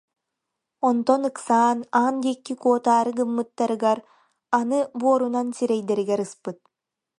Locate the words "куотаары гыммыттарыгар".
2.61-3.99